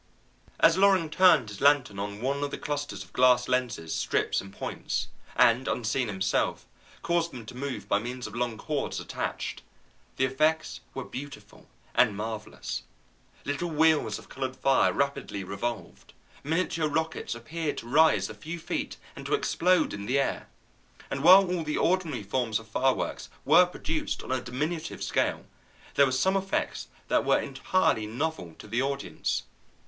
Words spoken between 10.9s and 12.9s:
were beautiful and marvellous.